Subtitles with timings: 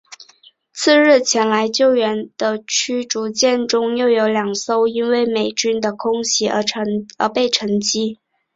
[0.73, 6.63] 次日前来救援的驱逐舰中又有两艘因为美军的空袭而
[7.31, 7.79] 被击沉。